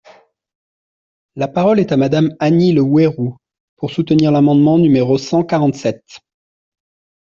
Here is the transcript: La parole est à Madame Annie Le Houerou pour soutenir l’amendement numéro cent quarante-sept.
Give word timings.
La 1.35 1.47
parole 1.47 1.79
est 1.79 1.91
à 1.91 1.95
Madame 1.95 2.35
Annie 2.39 2.71
Le 2.73 2.81
Houerou 2.81 3.37
pour 3.75 3.91
soutenir 3.91 4.31
l’amendement 4.31 4.79
numéro 4.79 5.19
cent 5.19 5.43
quarante-sept. 5.43 6.21